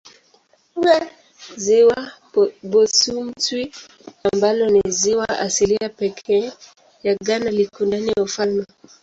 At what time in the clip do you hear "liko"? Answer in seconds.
7.51-7.81